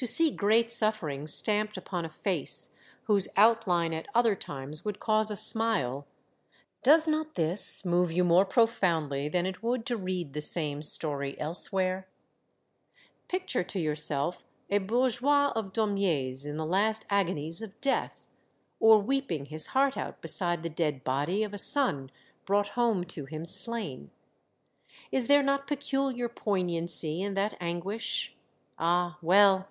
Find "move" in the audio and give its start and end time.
7.82-8.12